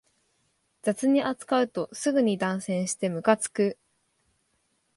[0.81, 3.77] 雑に扱うとすぐに断線してムカつく